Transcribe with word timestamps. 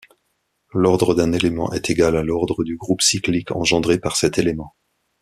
L'ordre 0.73 1.13
d'un 1.13 1.31
élément 1.31 1.71
est 1.73 1.91
égal 1.91 2.17
à 2.17 2.23
l'ordre 2.23 2.63
du 2.63 2.75
groupe 2.75 3.03
cyclique 3.03 3.51
engendré 3.51 3.99
par 3.99 4.15
cet 4.15 4.39
élément. 4.39 4.73